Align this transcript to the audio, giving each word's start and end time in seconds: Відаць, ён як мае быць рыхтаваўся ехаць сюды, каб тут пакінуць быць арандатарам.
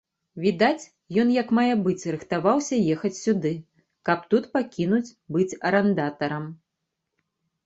Відаць, 0.43 0.85
ён 1.23 1.27
як 1.33 1.51
мае 1.57 1.65
быць 1.87 2.07
рыхтаваўся 2.15 2.79
ехаць 2.93 3.11
сюды, 3.25 3.51
каб 4.09 4.25
тут 4.33 4.49
пакінуць 4.57 5.03
быць 5.37 5.49
арандатарам. 5.73 6.45